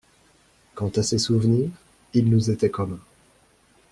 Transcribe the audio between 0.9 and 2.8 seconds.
à ses souvenirs, ils nous étaient